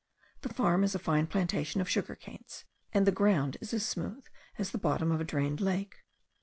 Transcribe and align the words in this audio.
The 0.41 0.49
farm 0.49 0.83
is 0.83 0.95
a 0.95 0.97
fine 0.97 1.27
plantation 1.27 1.79
of 1.79 1.87
sugar 1.87 2.15
canes; 2.15 2.65
and 2.91 3.05
the 3.05 3.11
ground 3.11 3.57
is 3.61 3.71
as 3.71 3.85
smooth 3.85 4.23
as 4.57 4.71
the 4.71 4.79
bottom 4.79 5.11
of 5.11 5.21
a 5.21 5.23
drained 5.23 5.61
lake. 5.61 5.93